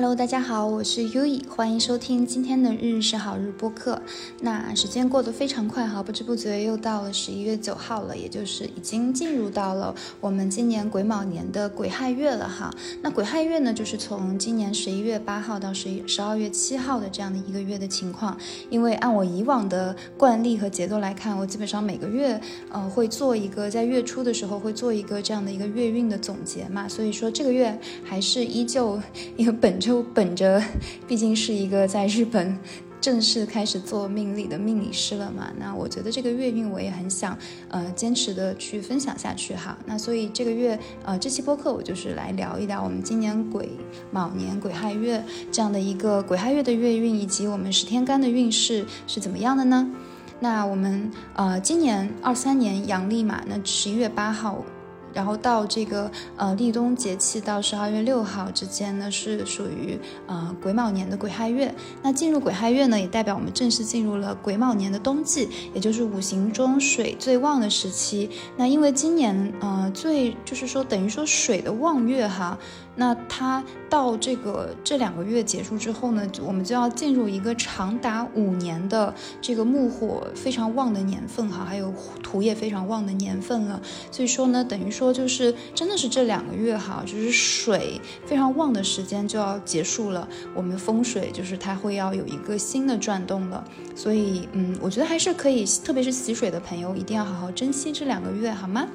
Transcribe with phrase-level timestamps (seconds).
[0.00, 4.00] Hello，大家好，我是 U E，欢迎收听今天的日日是好日播客。
[4.40, 12.72] 那时间过得非常快哈，不知不觉又到了十一月九号了，也就是已经进入到了我们今年癸卯年的癸亥月了哈。
[13.02, 18.38] 那癸亥月呢，就是从今年十一月八号到十一十二月七号的这样的一个月的情况。
[18.70, 22.40] 因为按我以往的惯例和节奏来看，我基本上每个月
[22.70, 28.96] 呃会做一个在月初的时候会做一个这样的一个月运的总结嘛，所以说这个月还是依旧
[29.36, 29.87] 一个本着。
[29.88, 30.62] 就本着，
[31.06, 32.58] 毕竟是一个在日本
[33.00, 37.34] 正式开始做命理的命理师了嘛，那我觉得这个月运我也很想
[37.70, 39.78] 呃坚持的去分享下去哈。
[39.86, 43.66] 那所以这个月呃这期播客我就是来聊一聊我们今年癸
[44.10, 49.90] 卯年癸亥月这样的一个癸亥月的月运以及我们十天干的运势是怎么样的呢？
[50.38, 54.62] 那我们呃今年二三年阳历嘛，那十一月八号。
[55.18, 61.74] 然后到这个呃立冬节气到十二月六号之间呢，是属于呃癸卯年的癸亥月。
[62.04, 68.30] 那进入癸亥月呢，也代表我们正式进入了癸卯年的冬季，也就是五行中水最旺的时期。
[68.56, 72.56] 那因为今年呃最就是说等于说水的旺月哈。
[73.00, 83.80] 那它到这个这两个月结束之后呢，我们就要进入一个长达五年的这个木火非常旺的年份哈，还有土也非常旺的年份了。
[84.10, 90.28] 所以说呢，等于说就是真的是这两个月哈，就是水非常旺的时间就要结束了。
[90.52, 93.64] 我们风水就是它会要有一个新的转动了。
[93.94, 98.88] 所以嗯，我觉得还是可以，特别是喜水的朋友一定要好好珍惜这两个月，好吗？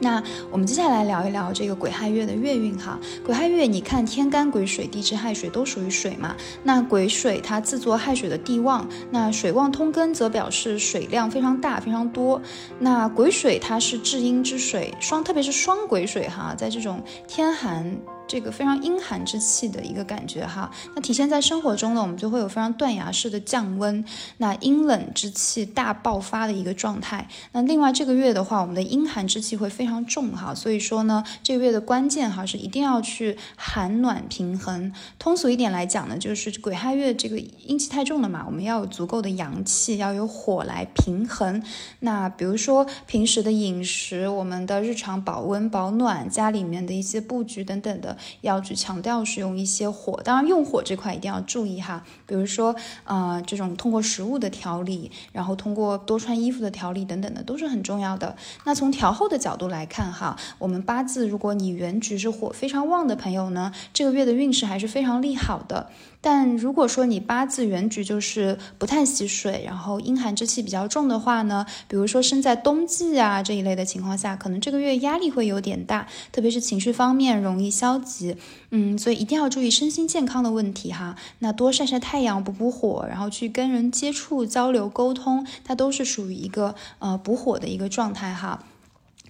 [0.00, 2.98] 那我们接下来聊一聊这个癸亥月的月运哈。
[3.24, 6.36] 癸亥月，你看天干癸水、地支亥水都属于水嘛？
[6.62, 12.40] 那癸水它自作亥水的地旺，那水旺通根则表示水量非常大、非常多。
[12.78, 17.98] 那癸水它是至阴之水，双特别是双癸水哈，在这种天寒。
[18.30, 24.04] 这个非常阴寒之气的一个感觉哈，那体现在生活中呢，我们就会有非常断崖式的降温，
[24.36, 27.26] 那阴冷之气大爆发的一个状态。
[27.52, 34.92] 那另外这个月的话，我们的阴寒之气会非常非常重哈，所以说呢，这个月的关键哈是一定要去寒暖平衡。
[35.18, 41.62] 通俗一点来讲呢，就是癸亥月这个阴气太重了嘛，我们要有足够的阳气，要有火来平衡。
[42.00, 48.14] 那比如说平时的饮食，我们的日常保温保暖，家里面的一些布局等等的。
[48.42, 58.36] 要去强调使用一些火，当然用火这块一定要注意哈，比如说呃这种通过食物的调理，然后通过多穿衣服的调理等等的都是很重要的。
[58.64, 65.88] 那从调后的角度来来看哈，我们八字如果你原局是火非常旺的朋友呢，这个月的运势还是非常利好的。
[66.20, 78.36] 但如果说你八字原局就是不太喜水，然后阴寒之气比较重的话呢，比如说生在冬季啊这一类的情况下，可能这个月压力会有点大，特别是情绪方面容易消极，
[78.70, 81.14] 嗯，所以一定要注意身心健康的问题哈。
[81.38, 88.64] 那多晒晒太阳补补火，然后去跟人接触交流沟通，它都是属于一个呃补火的一个状态哈。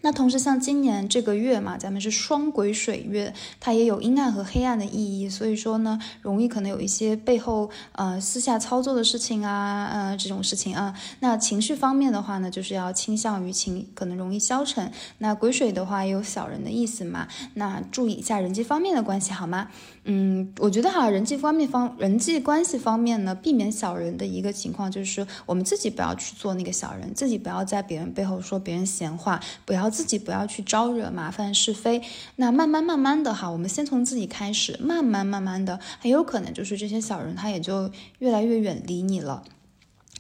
[0.01, 10.95] 那同时，像今年这个月嘛，咱们是双癸水月，它也有阴暗和黑暗的意义，所以说呢，容易可能有一些背后呃私下操作的事情啊，呃这种事情啊。
[11.21, 14.91] 那情绪方面的话呢，就是要倾向于情，可能容易消沉。
[15.19, 19.69] 那癸水的话也有小人的意思嘛，那注意一下人际方面的关系好吗？
[20.11, 29.89] 嗯，我觉得哈，人际方面方人际关系方面呢，避免小人的一个情况就是我们自己不要去做那个小人，自己不要在别人背后说别人闲话，不要。
[29.99, 32.01] 自己不要去招惹麻烦是非，
[32.37, 39.43] 那慢慢慢慢的哈，我们先从自己开始，慢慢慢慢的，很有可能就是这些小人他也就越来越远离你了。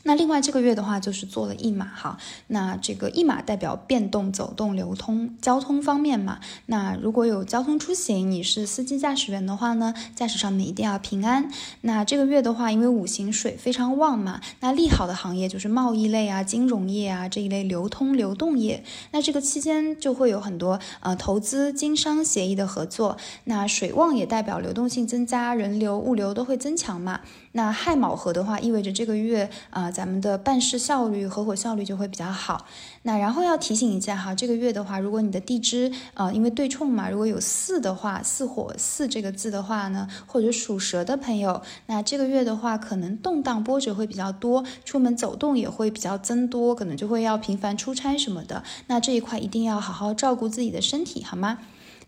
[0.08, 2.16] 那另外这个月的话，就是做了一马哈。
[2.46, 6.40] 那这个一马代表变动、走动、流通、交通方面嘛。
[6.64, 11.50] 那如果有交通出行，你是司机驾驶员的话呢，驾驶上面一定要平安。
[11.82, 18.82] 那这个月的话，因为五行水非常旺嘛，那利好的行业就是贸易类啊、金融业啊这一类流通流动业。
[19.10, 23.18] 那这个期间就会有很多呃投资、经商协议的合作。
[23.44, 27.20] 那水旺也代表流动性增加，人流、物流都会增强嘛。
[27.58, 32.66] 那亥卯合的话，意味着这个月啊，咱们的办事效率、合伙效率就会比较好。
[33.02, 48.62] 那然后要提醒一下哈，这个月的话，如果你的地支啊，因为对冲嘛，如果有巳的话，巳火巳这个字的话呢，或者属蛇的朋友，那这个月的话，可能动荡波折会比较多，出门走动也会比较增多，可能就会要频繁出差什么的。
[48.86, 51.58] 那这一块一定要好好照顾自己的身体，好吗？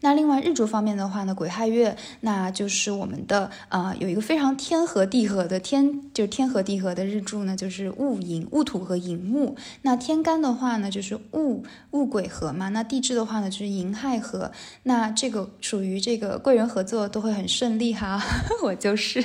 [0.02, 9.56] 那另外日柱方面的话呢，癸亥月，那就是我们的呃有一个非常天合地合的天，就是天合地合的日柱呢，就是戊寅、戊土和寅木。
[9.82, 12.70] 那天干的话呢，就是戊戊癸合嘛。
[12.70, 14.50] 那地支的话呢，就是寅亥合。
[14.84, 18.20] 那这个属于这个贵人合作都会很顺利哈，
[18.64, 19.22] 我就是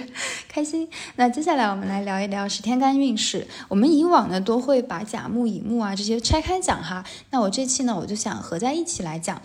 [0.49, 0.87] 开心。
[1.15, 3.47] 那接下来我们来聊一聊十天干运势。
[3.69, 7.05] 我们以往呢都会把甲木、乙木啊这些拆开讲哈。
[7.29, 9.41] 那我这期呢，我就想合在一起来讲。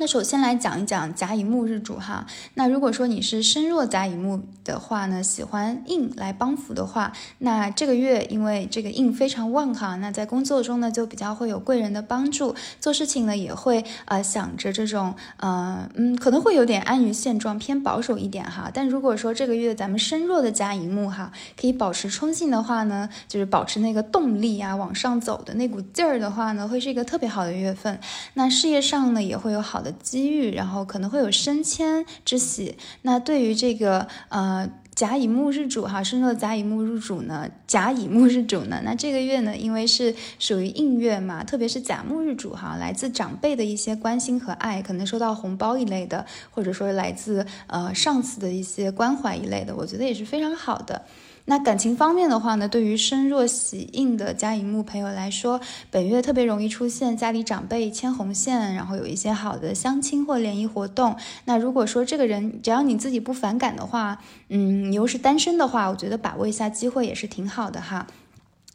[0.00, 2.24] 那首先来讲一讲甲乙木日主哈。
[2.54, 18.70] 那如果说你是身弱甲乙木的话呢，喜欢印来帮扶的话，那这个月因为这个印非常旺哈，那在工作中呢就比较会有贵人的帮助，做事情呢也会呃想着这种呃嗯可能会有点安于现状，偏保守一点哈。
[18.72, 27.98] 但如果说这个月咱们身弱的甲乙木哈，可以保持冲劲的话呢，就是保持那个动力啊往上走的那股劲儿的话呢，会是一个特别好的月份。
[28.34, 29.87] 那事业上呢也会有好的。
[29.92, 32.76] 机遇，然后可能会有升迁之喜。
[33.02, 51.04] 那对于这个呃甲乙木日主哈，生的甲乙木日主呢，甲乙木日主呢，那这个月呢，因为是属于应月嘛，特别是甲木日主哈，来自长辈的一些关心和爱，可能收到红包一类的，或者说来自呃上司的一些关怀一类的，我觉得也是非常好的。
[51.50, 55.58] 那感情方面的话呢，对于身弱喜硬的甲乙木朋友来说，
[55.90, 61.16] 本月特别容易出现家里长辈牵红线，然后有一些好的相亲或联谊活动。
[61.46, 64.18] 那如果说这个人只要你自己不反感的话，
[64.50, 68.06] 嗯，你又是单身的话，我觉得把握一下机会也是挺好的哈。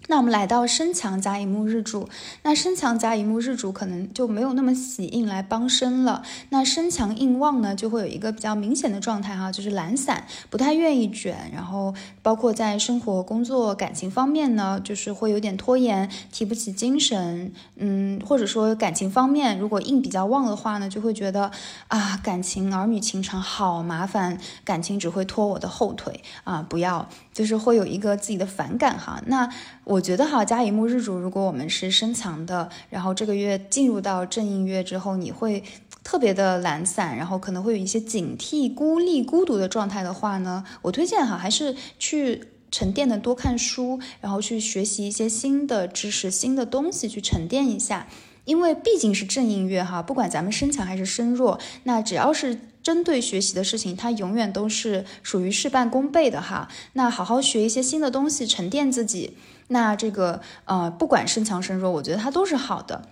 [0.08, 2.10] 那我们来到身强加一木日主，
[2.44, 6.24] 那身强加一木日主可能就没有那么喜硬来帮身了。
[6.50, 17.54] 那身强硬旺呢，就会有一个比较明显的状态哈，就是懒散，不太愿意卷，然后包括在生活、工作、感情方面呢，就是会有点拖延，提不起精神。
[17.78, 21.50] 嗯，或者说感情方面，如果硬比较旺的话呢，就会觉得
[21.88, 27.08] 啊，感情儿女情长好麻烦，感情只会拖我的后腿啊，不要。
[27.34, 29.50] 就是会有一个自己的反感哈，那
[29.86, 35.62] 我觉得哈，甲乙木日主，如果我们是身强的，然后这个月进入到正印月之后，你会
[36.04, 48.08] 特别的懒散，然后可能会有一些警惕、孤立、孤独的状态的话呢，我推荐哈，还是去沉淀的多看书，然后去学习一些新的知识、新的东西，去沉淀一下，
[48.46, 52.60] 因为毕竟是正印月哈，不管咱们身强还是身弱，那只要是。
[52.84, 56.68] 针对学习的事情，它永远都是属于事半功倍的哈。
[56.92, 59.38] 那好好学一些新的东西，沉淀自己。
[59.68, 63.04] 那这个呃，不管身强身弱，我觉得它都是好的。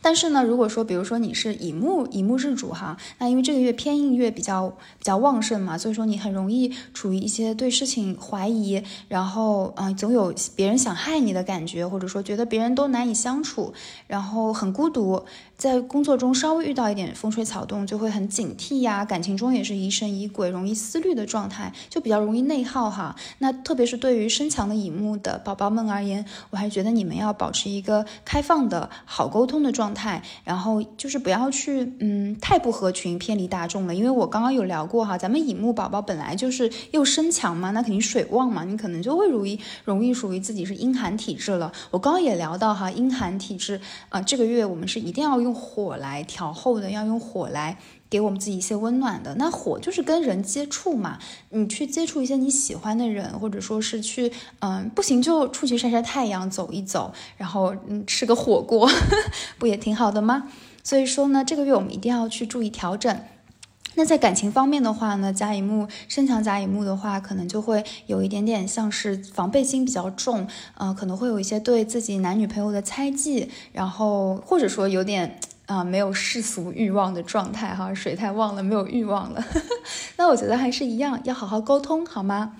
[0.00, 13.72] 但是呢，如果说，比如说你是乙木乙木日主哈，那因为这个月偏印月比较比较旺盛嘛，所以说你很容易处于一些对事情怀疑，然后嗯，总有别人想害你的感觉，或者说觉得别人都难以相处，
[14.06, 15.24] 然后很孤独。
[15.64, 19.02] 在工作中稍微遇到一点风吹草动，就会很警惕呀。
[19.02, 23.16] 感情中也是疑神疑鬼、容易思虑的状态，就比较容易内耗哈。
[23.38, 33.94] 那特别是对于身强的乙木的宝宝们而言，我还觉得你们要保持一个开放的好沟通的状态，然后就是不要去嗯太不合群、偏离大众了。
[33.94, 41.72] 因为我刚刚有聊过哈，咱们乙木宝宝本来就是又身强嘛，那肯定水旺嘛，你可能就会容易容易属于自己是阴寒体质了。
[41.90, 45.40] 我刚刚也聊到哈，阴寒体质啊，这个月我们是一定要。
[45.44, 47.78] 用火来调候的，要用火来
[48.10, 49.34] 给我们自己一些温暖的。
[49.36, 51.18] 那火就是跟人接触嘛，
[51.50, 58.90] 你去接触一些你喜欢的人，或者说是去，嗯，不行就出去晒晒太阳，走一走，然后嗯吃个火锅，
[59.58, 60.50] 不也挺好的吗？
[60.82, 63.18] 所以说呢，这个月我们一定要去注意调整。
[63.96, 70.46] 那在感情方面的话呢，甲乙木身强甲乙木的话，可能就会有一点点像是防备心比较重，
[70.76, 79.44] 呃，可能会有一些对自己男女朋友的猜忌，然后或者说有点啊没有世俗欲望的状态哈，水太旺了，没有欲望了。
[80.16, 82.56] 那我觉得还是一样，要好好沟通，好吗？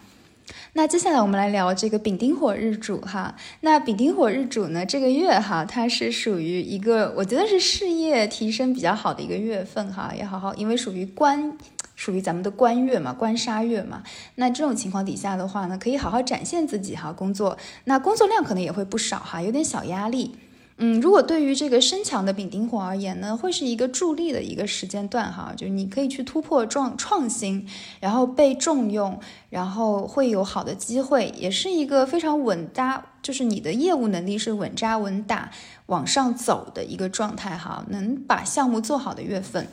[0.74, 3.36] 那接下来我们来聊这个丙丁火日主哈。
[3.60, 11.56] 那丙丁火日主呢，这个月哈，它是属于一个我觉得是事业提升比较好的一个月份哈，要好好，因为属于官，
[11.94, 14.02] 属于咱们的官月嘛，官杀月嘛。
[14.34, 20.36] 那这种情况底下的话呢，可以好好展现自己哈，工作，那工作量可能也会不少哈，有点小压力。
[20.76, 27.64] 嗯，如果对于这个身强的丙丁火而言呢，会是一个助力的一个时间段哈，就是你可以去突破创创新，
[28.00, 29.18] 然后被重用，
[29.50, 35.48] 然后会有好的机会，也是一个非常稳扎，就是你的业务能力是稳扎稳打
[35.86, 39.68] 往上走的一个状态哈，能把项目做好的月份。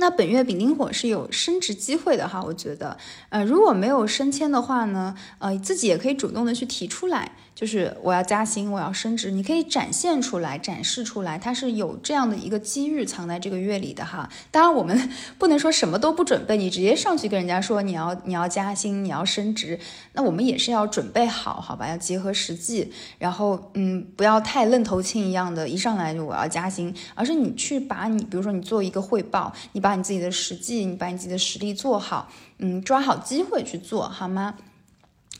[0.00, 2.96] 那本月丙丁火是有升职机会的哈，我觉得，
[3.30, 7.32] 呃，如果没有升迁的话呢，呃，自己也可以主动的去提出来。
[7.58, 14.30] 就是我要加薪，我要升职，你可以展现出来，展示出来，它是有这样的一个机遇藏在这个月里的哈。
[14.52, 19.76] 当然，我们 不能说什么都不准备，你直接上去跟人家说你要你要加薪，你要升职，
[20.12, 21.88] 那我们也是要准备好，好吧？
[21.88, 34.54] 要结合实际，然后嗯，不要太愣头青一样的，一上来就我要加薪，而是你去把你，比如说你做一个汇报，你把把你自己的实际，你把你自己的实力做好，嗯，抓好机会去做好吗？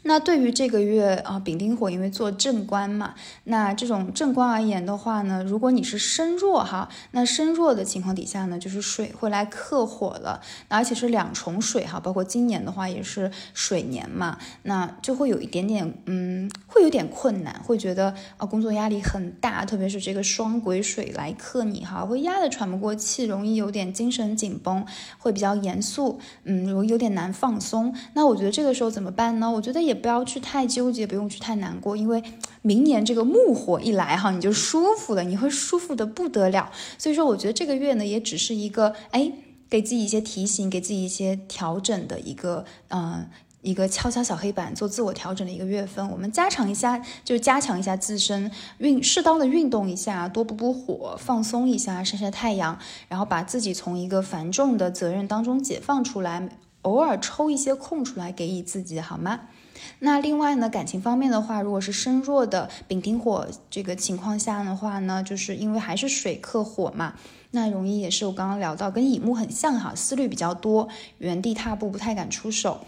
[0.05, 3.15] 那对于这个月啊，丙丁火因为做正官嘛，
[3.45, 24.87] 那这种正官而言的话呢，如果你是身弱哈，那身弱的情况底下呢，就是水会来克火了，而且是两重水哈，包括今年的话也是水年嘛，那就会有一点点嗯，会有点困难，会觉得啊工作压力很大，特别是这个双癸水来克你哈，会压得喘不过气，容易有点精神紧绷，
[25.19, 27.95] 会比较严肃，嗯，容易有点难放松。
[28.15, 29.51] 那我觉得这个时候怎么办呢？
[29.51, 29.88] 我觉得。
[29.89, 32.23] 也不要去太纠结，不用去太难过，因为
[32.63, 36.71] 明年这个木火一来哈，你就舒服了，你会舒服的不得了。
[36.97, 39.33] 所以说，我觉得这个月呢，也只是一个哎，
[39.69, 43.27] 给自己一些提醒，给自己一些调整的一个嗯，
[43.63, 46.09] 一个敲敲小黑板，做自我调整的一个月份。
[46.11, 52.79] 我们加强一下，就加强一下自身运，适当的运动一下，多补补火，放松一下，晒晒太阳，
[53.09, 56.49] 然后把自己从一个繁重的责任当中解放出来，
[56.83, 59.41] 偶尔抽一些空出来给予自己，好吗？
[60.01, 67.15] 那另外呢，感情方面的话，如果是身弱的丙丁火这个情况下的话呢，就是因为还是水克火嘛，
[67.51, 72.81] 那容易也是我刚刚聊到跟乙木很像哈，思虑比较多，原地踏步，不太敢出手。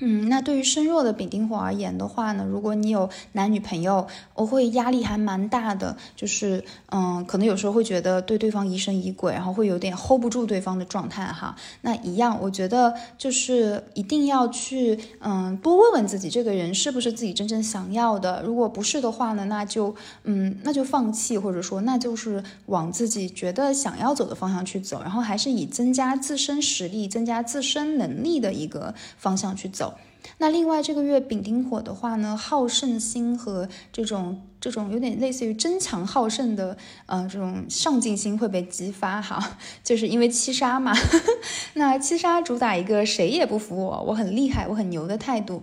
[0.00, 11.56] 嗯，那对于身弱的丙丁火而言的话呢，如果你有男女朋友，我会压力还蛮大的，就是嗯，可能有时候会觉得对对方疑神疑鬼，然后会有点 hold 不住对方的状态哈。
[11.82, 18.42] 那一样，我觉得就是一定要去嗯多问问自己，这个人是不是自己真正想要的。
[18.42, 29.87] 如果不是的话呢，那就嗯那就放弃，或者说那就是往自己觉得想要走的方向去走，然后还是以增加自身实力、增加自身能力的一个方向去走。
[30.36, 40.92] 那另外这个月丙丁火的话呢，好胜心和这种这种有点类似于争强好胜的，呃，这种上进心会被激发哈，就是因为七杀嘛。
[41.74, 45.62] 那七杀主打一个谁也不服我，我很厉害，我很牛的态度。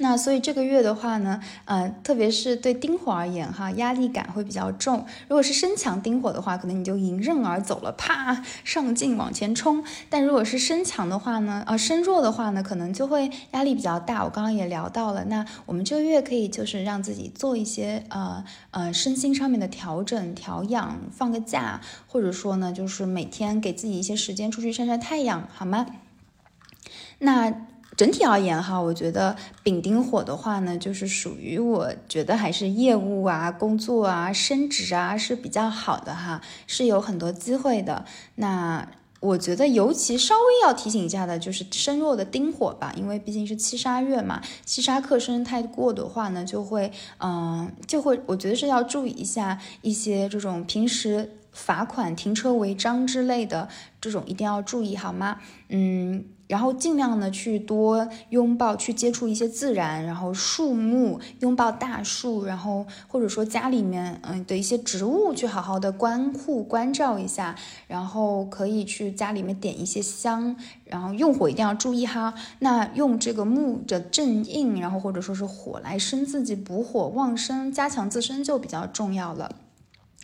[0.00, 5.04] 那所以这个月的话呢，呃，特别是对丁火而言哈，压力感会比较重。
[5.26, 9.84] 如果是身强丁火的话，可能你就迎刃而走了，啪上进往前冲。
[10.08, 14.22] 但如果是身强的话呢，啊，身弱的话呢，可能就会压力比较大。
[14.24, 25.86] 我刚刚也聊到了，那我们这个月可以就是让自己做一些呃呃身心上面的调整调养，放个假，或者说呢，就是每天给自己一些时间出去晒晒太阳，好吗？
[27.18, 27.66] 那。
[27.98, 38.04] 整体而言哈，我觉得丙丁火的话呢，就是属于我觉得还是业务啊、工作啊、升职啊是比较好的哈，是有很多机会的。
[38.36, 38.88] 那
[39.18, 53.68] 我觉得尤其稍微要提醒一下的就是身弱的丁火吧，因为毕竟是七杀月嘛，七杀克身太过的话呢，就会嗯，就会我觉得是要注意一下一些这种平时罚款、停车违章之类的
[54.00, 55.40] 这种一定要注意好吗？
[55.68, 56.26] 嗯。
[56.48, 67.54] 然后尽量呢去多拥抱、去接触一些自然，然后树木，拥抱大树，然后或者说家里面嗯的一些植物，去好好的关护、关照一下。
[67.86, 72.34] 然后可以去家里面点一些香，然后用火一定要注意哈。
[72.58, 79.54] 那用这个木的正印，然后或者说是火来生自己，补火旺生，加强自身就比较重要了。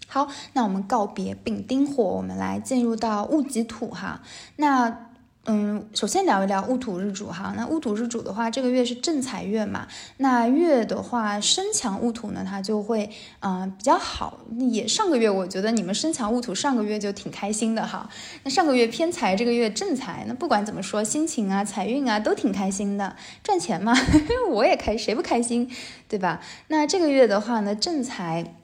[0.07, 4.23] 好，那我们告别丙丁火，我们来进入到戊己土哈。
[4.57, 5.11] 那
[5.47, 7.53] 嗯，首先聊一聊戊土日主哈。
[7.55, 9.87] 那戊土日主的话，这个月是正财月嘛。
[10.17, 13.11] 那月的话，身强戊土呢，它就会
[13.41, 14.39] 嗯比较好。
[14.71, 18.09] 也上个月我觉得你们身强戊土，上个月就挺开心的哈。
[18.43, 23.95] 那上个月偏财，这个月正财，那不管怎么说，心情啊、财运啊都挺开心的，赚钱嘛，
[24.51, 25.71] 我也开，谁不开心，
[26.09, 26.41] 对吧？
[26.69, 28.55] 那这个月的话呢，正财。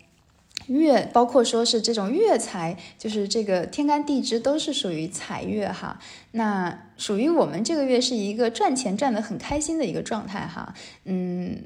[0.70, 5.98] 月包括说是这种月财，就是这个天干地支都是属于财月哈。
[6.32, 10.74] 那属于我们这个月是一个赚钱赚得很开心的一个状态哈。
[11.04, 11.58] 嗯。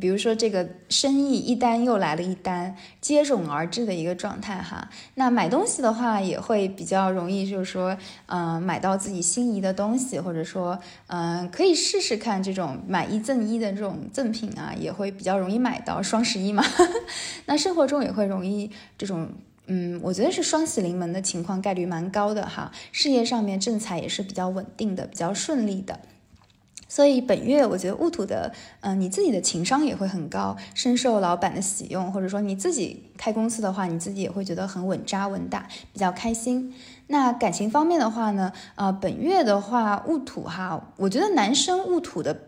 [0.00, 4.88] 比如说这个生意一单又来了一单，接踵而至的一个状态哈。
[5.14, 7.96] 那买东西的话也会比较容易，就是说，
[8.26, 16.02] 嗯，买到自己心仪的东西，或者说，嗯，可以试试看这种买一赠一的这种赠品啊，也会比较容易买到。
[16.02, 16.64] 双十一嘛，
[17.46, 19.28] 那生活中也会容易这种，
[19.66, 22.72] 嗯，我觉得是双喜临门的情况概率蛮高的哈。
[22.90, 26.00] 事业上面正财也是比较稳定的，比较顺利的。
[26.94, 36.74] 所以本月我觉得戊土的，嗯，你自己的情商也会很高，深受老板的喜用，或者说你自己开公司的话，你自己也会觉得很稳扎稳打，比较开心。
[37.06, 42.38] 那感情方面的话呢，呃，本月的话戊土哈，我觉得男生戊土的，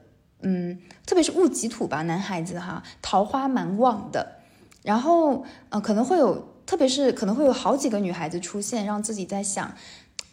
[0.43, 4.41] 嗯，特别是戊己土吧，男孩子哈，桃花蛮旺的，
[4.83, 9.73] 然后呃可能会有，特别是可能会有好几个女孩子出现，让自己在想。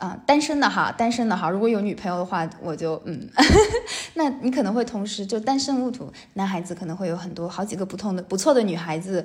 [0.02, 3.30] 啊，单身的哈，单身的哈，如果有女朋友的话，我就嗯，
[4.16, 9.24] 那你可能会同时就单身戊土男孩子可能会有很多好几个不同的不错的女孩子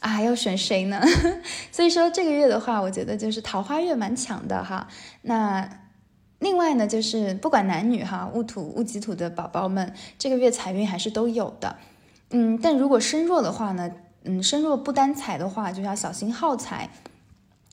[0.00, 1.00] 啊，要选谁呢？
[1.72, 4.86] 所以说这个月的话，我觉得就是桃花月蛮强的哈。
[5.22, 5.66] 那
[6.40, 11.76] 另外呢，就是不管男女哈，戊土戊己土的宝宝们，这个月财运还是都有的。
[12.32, 13.90] 嗯，但如果身弱的话呢，
[14.24, 16.90] 嗯，身弱不担财的话，就要小心耗财。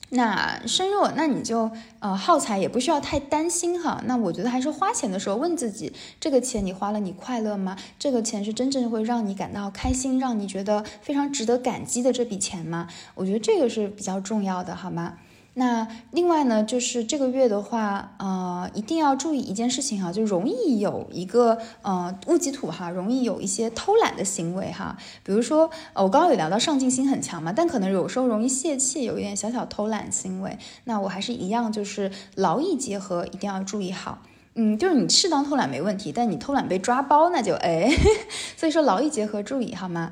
[0.09, 4.01] 那深入，那你就呃耗材也不需要太担心哈。
[4.05, 7.75] 那我觉得还是花钱的时候问自己，这个钱你花了你快乐吗？
[7.97, 12.87] 这个钱是真正会让你感到开心，让你觉得非常值得感激的这笔钱吗？
[13.15, 15.17] 我觉得这个是比较重要的，好吗？
[15.57, 24.97] 那另外呢，就是这个月的话，呃，一定要注意一件事情哈，就容易有一个呃戊己土哈，容易有一些偷懒的行为哈。
[25.23, 30.59] 比如说，我刚刚有聊到上进心很强嘛，但可能有时候容易泄气，有一点小小偷懒行为。
[30.83, 34.17] 那我还是一样，就是劳逸结合，一定要注意好。
[34.55, 37.89] 嗯，就是你适当偷懒没问题，但你偷懒被抓包，那就哎，
[38.57, 40.11] 所以说劳逸结合注意好吗？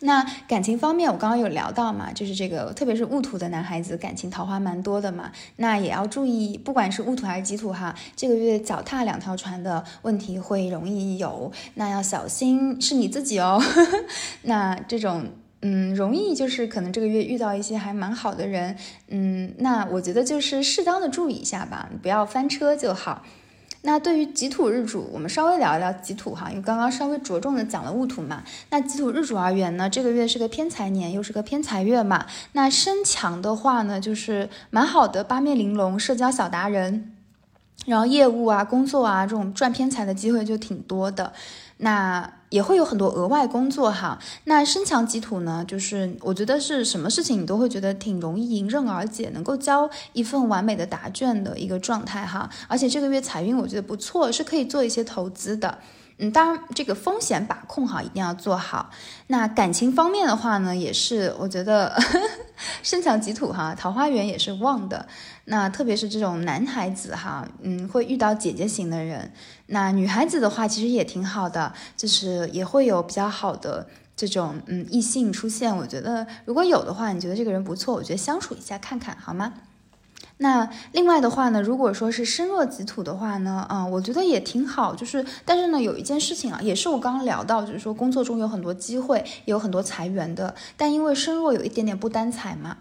[0.00, 5.32] 那感情方面，我刚刚有聊到嘛，就是这个，特别是戊土的男孩子，感情桃花蛮多的嘛。
[5.56, 13.62] 那也要注意，不管是戊土还是己土哈，这个月脚踏两条船的问题会容易有，那要小心是你自己哦。
[14.42, 15.26] 那这种，
[15.62, 18.76] 嗯，容易就是可能这个月遇到一些还蛮好的人，
[19.08, 23.22] 嗯，那我觉得就是适当的注意一下吧，不要翻车就好。
[23.86, 28.42] 那对于己土日主，我们稍微聊一聊己土哈，因为刚刚稍微着重的讲了戊土嘛。
[28.70, 32.24] 那己土日主而言呢，这个月是个偏财年，又是个偏财月嘛。
[32.52, 37.12] 那身强的话呢，就是蛮好的，八面玲珑，社交小达人，
[37.84, 41.34] 然后业务啊、工作啊这种赚偏财的机会就挺多的。
[41.76, 44.16] 那也会有很多额外工作哈。
[44.44, 52.48] 那身强基土呢，就是我觉得是什么事情你都会觉得挺容易迎刃而解，能够交一份完美的答卷的一个状态哈。
[52.68, 55.80] 而且这个月财运我觉得不错，是可以做一些投资的。
[56.18, 58.90] 嗯，当然这个风险把控好一定要做好。
[59.26, 61.92] 那感情方面的话呢，也是我觉得
[62.82, 65.06] 身强己土哈，桃花源也是旺的。
[65.46, 69.32] 那特别是这种男孩子哈，嗯，会遇到姐姐型的人。
[69.66, 75.76] 那女孩子的话，其实也挺好的，就是也会有比较好的这种嗯异性出现。
[75.76, 79.52] 我觉得如果有的话，你觉得这个人不错，我觉得相处一下看看好吗？
[80.44, 84.94] 那另外的话呢，如果说是身弱己土的话呢，嗯，我觉得也挺好。
[84.94, 92.76] 就是但是呢，有一件事情啊，也是我刚刚聊到，就是说工作中有很多机会，也有很多裁员的，但因为身弱有一点点不担财嘛。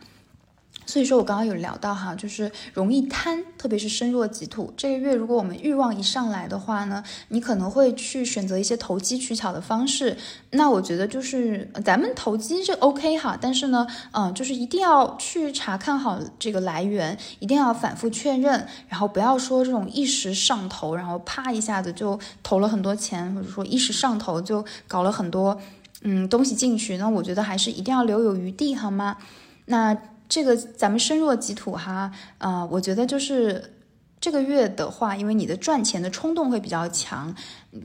[0.86, 4.74] 所以说我刚刚有聊到哈，就是容易贪，特别是身弱己土。
[4.76, 10.18] 这个月如果我们欲望一上来的话呢，你可能会去选择一些投机取巧的方式。
[10.52, 25.60] 那我觉得就是咱们投机是 OK 哈，但是呢，嗯，就是一定要去查看好这个来源，一定要反复确认，然后不要说这种一时上头，然后啪一下子就投了很多钱，或者说一时上头就搞了很多
[26.02, 26.98] 嗯东西进去。
[26.98, 29.18] 那我觉得还是一定要留有余地，好吗？
[29.66, 29.98] 那。
[30.30, 33.74] 这个咱们身弱己土哈，呃，我觉得就是
[34.20, 37.36] 这个月的话，因为你的赚钱的冲动会比较强，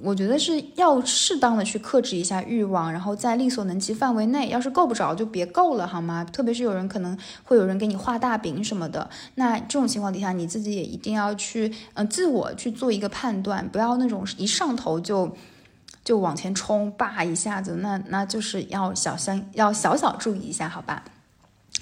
[0.02, 6.24] 我觉得是要适当的去克制一下欲望，然后在力所能及范围内，要是够不着就别够了，好吗？
[6.24, 15.36] 特别是有人可能会有人给你画大饼什么的，那这种情况底下，你自己也一定要去，嗯，自我去做一个判断，不要那种一上头就
[16.04, 21.02] 就往前冲，叭一下子，那那就是要小心，要小小注意一下，好吧？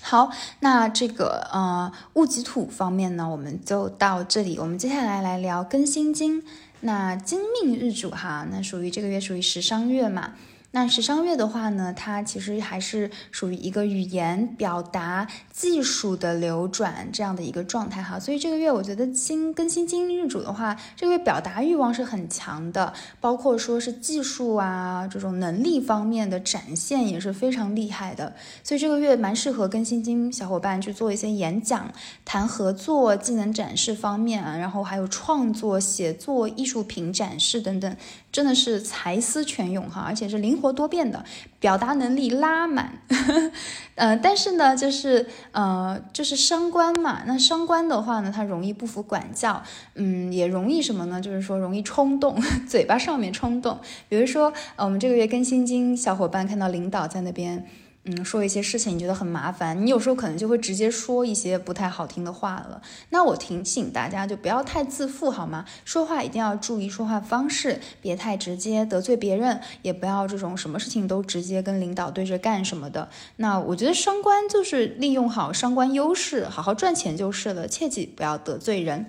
[0.03, 0.31] 好，
[0.61, 4.59] 那这个呃戊己土方面呢，我们就到这里。
[4.59, 6.45] 我们接下来来聊庚辛金。
[6.81, 10.35] 那金命日主哈，那属于这个月属于时商月嘛。
[10.73, 31.91] 那时商月的话呢，它其实还是属于一个语言表达技术的流转这样的一个状态哈，所以这个月我觉得金跟新金日主的话，这个月表达欲望是很强的，包括说是技术啊这种能力方面的展现也是非常厉害的，所以这个月蛮适合跟新金小伙伴去做一些演讲、
[32.25, 37.97] 谈合作、技能展示方面啊，然后还有创作、写作、艺术品展示等等，
[38.31, 40.57] 真的是才思泉涌哈，而且是灵。
[40.57, 41.23] 活多变的，
[41.67, 42.93] 表达能力拉满。
[43.97, 47.23] 呃，但是呢，就是呃，就是升官嘛。
[47.27, 49.61] 那升官的话呢，他容易不服管教，
[49.97, 51.21] 嗯，也容易什么呢？
[51.21, 53.81] 就是说容易冲动，嘴巴上面冲动。
[54.09, 57.67] 比如说，呃，我们这个月更新金小伙伴看到领导在那边。
[58.09, 62.81] 嗯，说一些事情你觉得很麻烦，你有时候可能就会直接说一些不太好听的话了。
[63.11, 65.65] 那我提醒大家，就不要太自负，好吗？
[65.85, 73.09] 说话一定要注意说话方式，别太直接得罪别人，也不要这种什么事情都直接跟领导对着干什么的。
[73.39, 79.07] 那我觉得商官就是利用好商官优势，好好赚钱就是了，切记不要得罪人。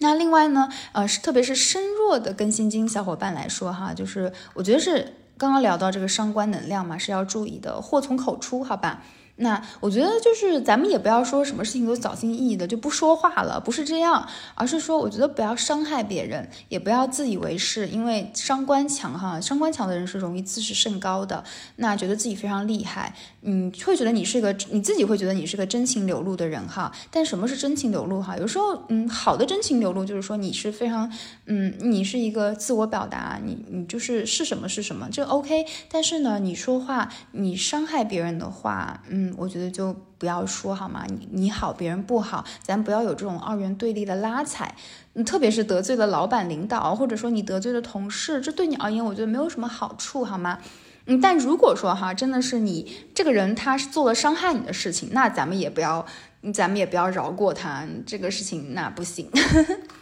[0.00, 5.18] 那另外呢，呃，特别是身弱的庚辛金小伙伴来说哈，就是我觉得是。
[5.42, 9.02] 刚刚聊到这个伤官能量嘛，是要注意的，祸从口出，好吧？
[9.42, 21.42] 那我觉得就是咱们也不要说什么事情都小心翼翼的就不说话了，不是这样，而是说我觉得不要伤害别人，也不要自以为是，因为伤官强哈，伤官强的人是容易自视甚高的，
[21.76, 26.92] 那觉得自己非常厉害，嗯，会觉得你是个你自己会觉得你是个真情流露的人哈。
[27.10, 28.36] 但什么是真情流露哈？
[28.36, 31.12] 有时候嗯，好的真情流露就是说你是非常
[31.46, 35.66] 嗯，你是一个自我表达，你你就是是什么是什么，这 OK。
[35.90, 39.31] 但是呢，你说话你伤害别人的话，嗯。
[39.36, 41.04] 我觉得就不要说好吗？
[41.08, 44.74] 你你好，别人不好，咱不要有这种二元对立的拉踩。
[45.14, 50.58] 嗯，特别是得罪了老板、领导，或者说你得罪了同事，这对你而言，我觉得没有什么好处，好吗？
[51.06, 56.06] 嗯，但如果说哈，真的是你这个人他是做了伤害你的事情，那咱们也不要，
[56.54, 59.28] 咱们也不要饶过他，这个事情那不行。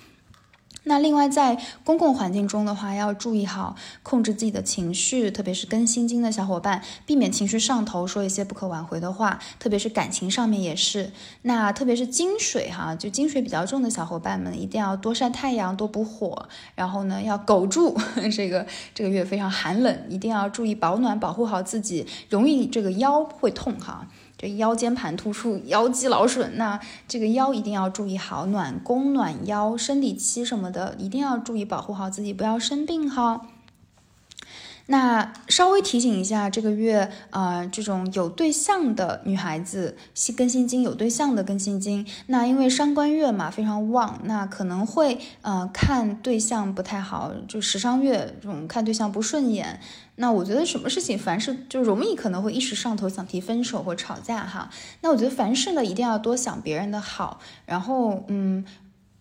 [0.85, 9.39] 那另外，在公共环境中的话，要注意好控制自己的情绪，特别是跟心经的小伙伴，避免情绪上头，说一些不可挽回的话。
[9.59, 11.13] 特别是感情上面也是。
[11.43, 16.49] 那特别是金水哈，就金水比较重的小伙伴们，一定要多晒太阳，多补火。
[16.75, 17.95] 然后呢，要苟住
[18.33, 24.09] 这个这个月非常寒冷，一定要注意保暖，保护好自己，容易这个腰会痛哈。
[24.41, 33.43] 这腰间盘突出、腰肌劳损，那这个腰一定要注意好，暖宫、暖腰、生理期什么的，一定要注意保护好自己，不要生病哈。
[34.91, 49.79] 那稍微提醒一下，这个月啊，这种有对象的女孩子新，更新金有对象的更新金，那因为伤官月嘛非常旺，那可能会呃看对象不太好，就时伤月这种看对象不顺眼。
[50.17, 54.69] 那我觉得什么事情，凡事就容易可能会一时上头想提分手或吵架哈。
[55.03, 58.65] 那我觉得凡事呢，一定要多想别人的好，然后嗯。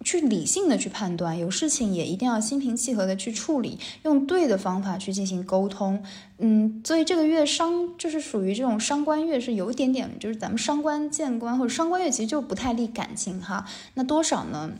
[0.09, 6.01] 去理性的去判断，有事情也一定要心平气和的去处理，用对的方法去进行沟通。
[6.39, 13.67] 嗯，所以这个月伤就是属于这种伤官月，是有一点点，就是咱们伤官见官或者伤官月，其实就不太利感情哈。
[13.93, 14.71] 那多少呢？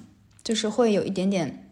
[0.43, 1.68] 就是会有一点点。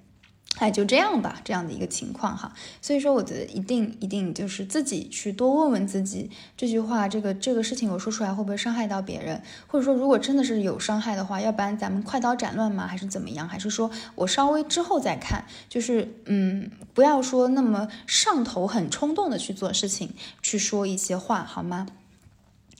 [0.59, 21.87] 哎，就这样吧，这样的一个情况哈，所以说我觉得一定一定就是自己去多问问自己，这句话这个这个事情我说出来会不会伤害到别人，或者说如果真的是有伤害的话，要不然咱们快刀斩乱麻还是怎么样，还是说我稍微之后再看，就是嗯，不要说那么上头很冲动的去做事情，去说一些话好吗？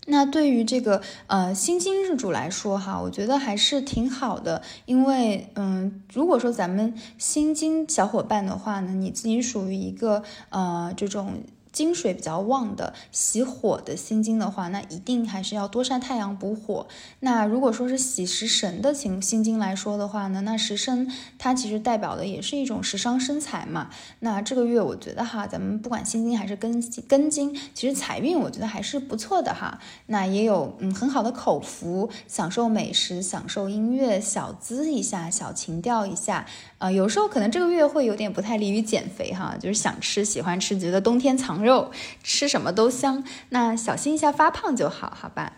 [0.10, 11.44] 那对于这个呃新金日主来说哈，我觉得还是挺好的，因为嗯，如果说咱们新金小伙伴的话呢，你自己属于一个呃这种。
[11.78, 16.88] 金水比较旺的喜火的心经的话，那一定还是要多晒太阳补火。
[17.20, 23.92] 那如果说是喜食神的情心经来说的话呢，那食神它其实代表的也是一种食伤生财嘛。
[24.22, 29.80] 那这个月我觉得哈，咱们不管心经还是根根金，其实财运我觉得还是不错的哈。
[30.08, 36.48] 那也有嗯很好的口福，享受美食，享受音乐，小资一下，小情调一下。
[36.80, 41.92] 啊，有时候可能这个月会有点不太利于减肥哈，就是想吃喜欢吃，觉得冬天藏肉，
[42.24, 45.54] 吃什么都香，那小心一下发胖就好，好吧？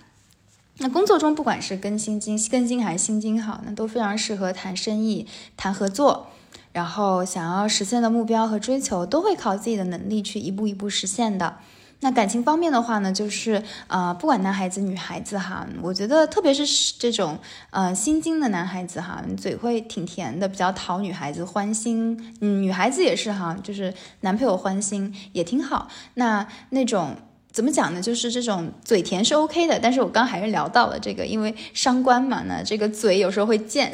[0.79, 6.27] 那工作中不管是跟心经、跟金还是心经好，那都非常适合谈生意、谈合作，
[6.71, 11.57] 然后想要实现的目标和追求，都会靠自己的能力去一步一步实现的。
[12.01, 17.37] 那感情方面的话呢，就是呃，不管男孩子女孩子哈，我觉得特别是这种
[17.71, 22.35] 呃心经的男孩子哈，嘴会挺甜的，比较讨女孩子欢心。
[22.41, 25.87] 嗯，女孩子也是哈，就是男朋友欢心也挺好。
[26.13, 27.15] 那那种。
[27.51, 28.01] 怎么讲呢？
[28.01, 33.91] 就是这种嘴甜是 OK 的，但是我刚还是聊到了这个，因为伤官嘛，那这个嘴有时候会贱，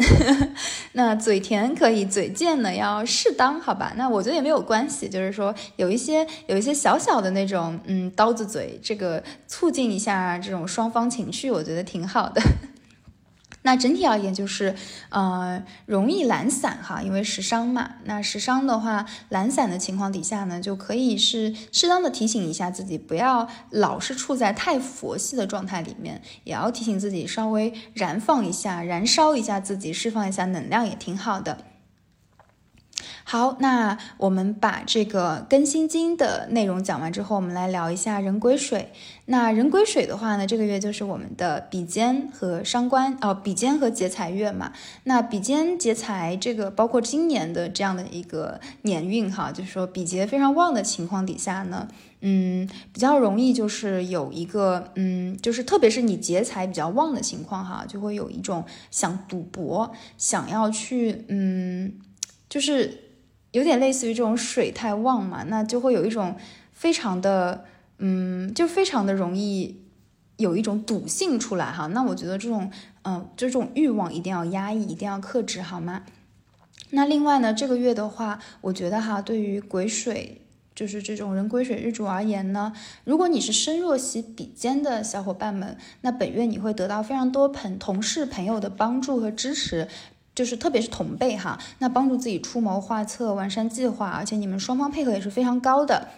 [0.94, 3.94] 那嘴甜可以，嘴贱呢要适当，好吧？
[3.96, 12.42] 那我觉得也没有关系，就是说有一些有一些小小的那种，嗯，刀子嘴，这个促进一下这种双方情绪，我觉得挺好的。
[13.66, 14.76] 那整体而言就是，
[15.10, 17.96] 呃，容易懒散哈，因为时伤嘛。
[18.04, 31.58] 那时伤的话，懒散的情况底下呢，就可以是适当的提醒一下自己，不要老是处在太佛系的状态里面，也要提醒自己稍微燃放一下，燃烧一下自己，释放一下能量也挺好的。
[33.28, 38.92] 好，那我们把这个庚辛金的内容讲完之后，我们来聊一下人癸水。
[39.26, 44.72] 那人癸水的话呢，这个月就是我们的比肩和伤官哦，比肩和劫财月嘛。
[45.06, 51.88] 那比肩劫财这个，包括今年的这样的一个年运哈，就是说比劫非常旺的情况底下呢，
[52.22, 61.92] 嗯，比较容易就是有一个嗯，就是特别是你劫财比较旺的情况哈，就会有一种想赌博，想要去嗯，
[62.48, 63.02] 就是。
[63.56, 66.36] 有点类似于这种水太旺嘛，那就会有一种
[66.74, 67.64] 非常的，
[68.00, 69.80] 嗯，就非常的容易
[70.36, 71.88] 有一种赌性出来哈。
[71.88, 72.70] 那我觉得这种，
[73.06, 76.04] 嗯，这种欲望一定要压抑，一定要克制，好吗？
[76.90, 80.42] 那另外呢，这个月的话，我觉得哈，对于癸水，
[80.76, 82.74] 就是这种人癸水日主而言呢，
[83.06, 89.88] 如果你是身弱喜比肩的小伙伴们，那本月你会得到非常多朋同事朋友的帮助和支持。
[90.36, 96.10] 就是特别是同辈哈，那帮助自己出谋划策、完善计划，而且你们双方配合也是非常高的。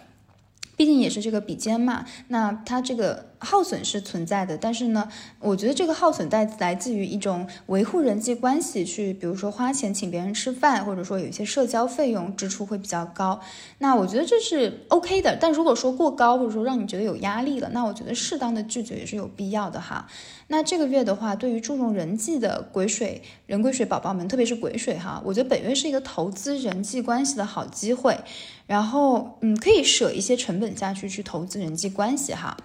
[0.76, 13.40] 毕竟也是这个比肩嘛，那他这个耗损是存在的，但是呢，我觉得这个耗损在来自于一种维护人际关系，去比如说花钱请别人吃饭，或者说有一些社交费用支出会比较高。
[13.78, 20.06] 那我觉得这是 OK 的，但如果说过高，或者说让你觉得有压力了，那我觉得适当的拒绝也是有必要的哈。
[20.48, 28.18] 那这个月的话，对于注重人际的癸水人癸水宝宝们，特别是癸水哈，我觉得本月是一个投资人际关系的好机会。
[28.66, 32.56] 然后，嗯，可以舍一些成本下去去投资人际关系哈。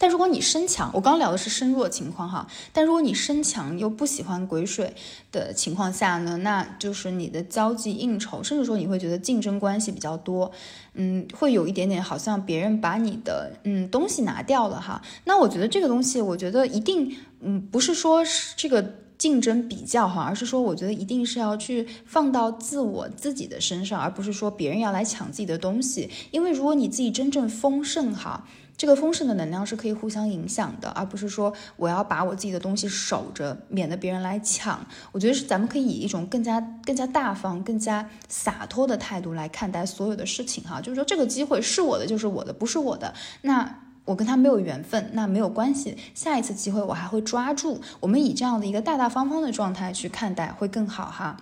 [0.00, 2.46] 但如果你身强，我刚聊的是身弱情况哈。
[2.72, 4.94] 但如果你身强又不喜欢癸水
[5.30, 10.50] 的情况下呢，那就是你的交际应酬，甚至说你会觉得竞争关系比较多，
[10.94, 15.02] 嗯，会有一点点好像别人把你的嗯东西拿掉了哈。
[15.26, 18.94] 那我觉得这个东西，我觉得一定，嗯，不是说是这个。
[19.20, 26.08] 竞争比较哈，而是说，我觉得一定是要去放到自我自己的身上，而不是说别人要来抢自己的东西。
[26.30, 28.48] 因为如果你自己真正丰盛哈，
[28.80, 34.80] 这个丰盛的能量是可以互相影响的，而不是说我要把我自己的东西守着，免得别人来抢。
[35.12, 40.80] 我觉得是咱们可以以一种更加更加大方、更加洒脱的态度来看待所有的事情哈。
[40.80, 43.12] 就是说，这个机会是我的，就是我的，不是我的。
[43.42, 43.82] 那。
[44.06, 47.80] 我跟他没有缘分，那没有关系，下一次机会我还会抓住。
[48.00, 51.36] 我们以这样的一个大大方方的状态去看待会更好哈。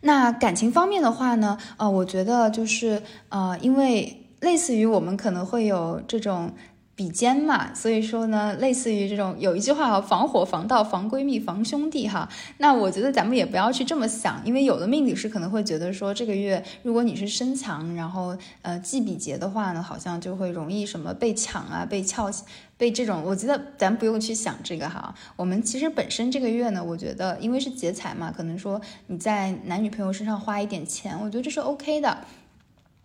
[0.00, 6.52] 那感情方面的话呢，呃，我觉得就是呃，因为类似于我们可能会有这种。
[6.98, 12.28] 比肩嘛，所以说呢，类似于这种有一句话哈，防火防盗防闺蜜防兄弟哈。
[12.56, 22.28] 那我觉得咱们也不要去这么想，因为有的命理师可能会觉得说，这个月如果你是身强，然后呃忌比劫的话呢，好像就会容易什么被抢啊、被撬、
[22.76, 23.22] 被这种。
[23.24, 25.14] 我觉得咱不用去想这个哈。
[25.36, 32.18] 我们其实本身这个月呢，我觉得因为是劫财嘛，可能说你在男女朋友身上花一点钱，我觉得这是 OK 的。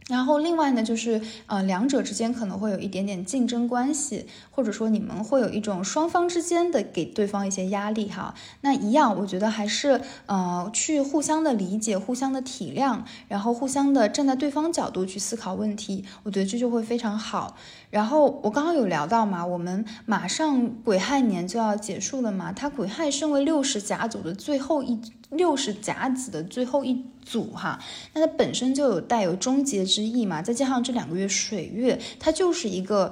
[0.10, 8.36] 然后另外呢，就是呃，两者之间可能会有一点点竞争关系，或者说你们会有一种双方之间的给对方一些压力哈。
[8.62, 17.56] 那一样，我觉得还是呃，去互相的理解、互相的体谅，然后互相的站在对方角度去思考问题，我觉得这就会非常好。
[17.93, 27.79] 然后我刚刚有聊到嘛，我们马上癸亥年就要结束了嘛，它癸亥身为六十甲组的最后一六十甲子的最后一组哈，
[28.15, 33.12] 那它本身就有带有终结之意嘛，再加上这两个月水月，它就是一个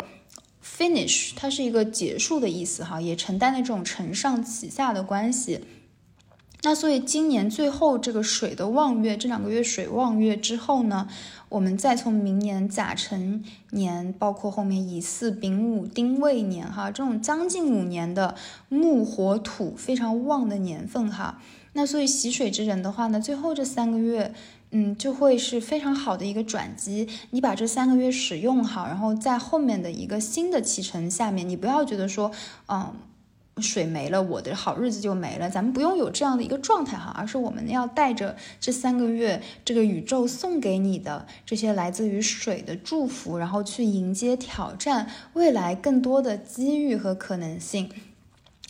[0.65, 5.63] finish，它是一个结束的意思哈，也承担了这种承上启下的关系。
[6.63, 11.07] 那所以今年最后这个水的旺月，这两个月水旺月之后呢，
[11.49, 18.35] 我们再从明年甲辰年，包括后面乙巳、丙午、丁未年，哈，这种将近五年的
[18.69, 21.41] 木火土非常旺的年份，哈，
[21.73, 24.31] 那所以喜水之人的话呢，最后这三个月，
[24.69, 27.09] 嗯，就会是非常好的一个转机。
[27.31, 32.31] 你把这三个月使用好，然后在后面的一个新的启程下面，你不要觉得说，
[32.67, 32.93] 嗯。
[33.57, 35.49] 水没了，我的好日子就没了。
[35.49, 47.89] 咱们不用有这样的一个状态哈，而是我们要带着这三个月这个宇宙送给你的这些来自于水的祝福，然后去迎接挑战未来更多的机遇和可能性。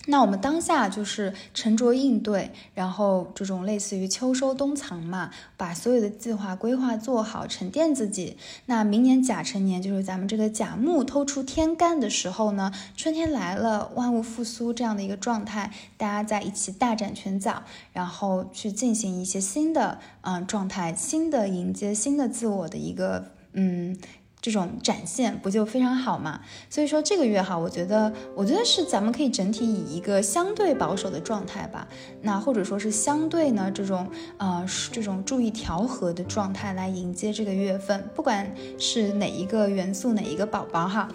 [0.08, 8.36] 那我们当下就是沉着应对，然后这种类似于秋收冬藏嘛，把所有的计划规划做好，沉淀自己。
[8.66, 17.62] 那明年甲辰年就是咱们这个甲木透出天干的时候呢，春天来了，万物复苏这样的一个状态，大家在一起大展拳脚，
[17.94, 23.96] 然后去进行一些新的嗯状态，新的迎接新的自我的一个嗯。
[24.42, 26.42] 这种展现不就非常好嘛？
[26.70, 31.88] 所以说这个月哈，我觉得，我觉得是咱们可以整体以一个相对保守的状态吧，
[32.22, 41.08] 那或者说是相对呢这种呃这种注意调和的状态来迎接这个月份，不管是哪一个元素哪一个宝宝哈。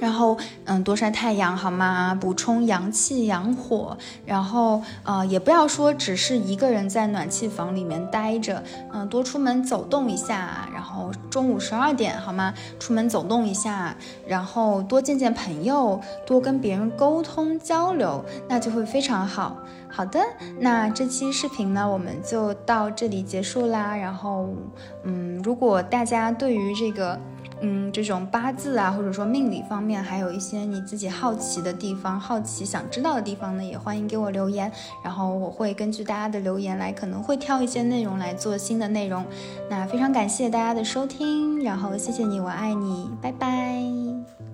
[0.00, 2.16] 然后，嗯，多晒太阳好吗？
[2.18, 3.96] 补充阳气、阳火。
[4.24, 10.66] 然后，呃，也不要说只是一个人在暖气房里面待着，嗯，多出门走动一下。
[10.72, 12.54] 然后中午十二点好吗？
[12.78, 13.94] 出门走动一下，
[14.26, 19.58] 然后多见见朋友，多跟别人沟通交流，那就会非常好。
[19.90, 20.18] 好的，
[20.58, 23.94] 那这期视频呢，我们就到这里结束啦。
[23.94, 24.48] 然后，
[25.04, 27.20] 嗯，如果大家对于这个。
[27.62, 34.70] 嗯，这种八字啊，或者说命理方面，还有一些你自己好奇的地方、好奇想知道的地方呢，也欢迎给我留言，
[35.04, 39.24] 然后我会根据大家的留言来，可能会挑一些内容来做新的内容。
[39.68, 44.49] 那非常感谢大家的收听，然后谢谢你，我爱你，拜拜。